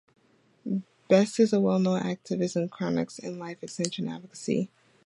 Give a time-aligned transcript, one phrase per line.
[1.09, 4.71] Best is a well-known activist in cryonics and life extension advocacy.